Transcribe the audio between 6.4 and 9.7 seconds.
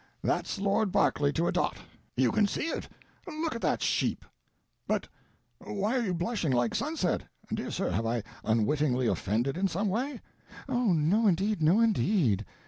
like sunset! Dear sir, have I unwittingly offended in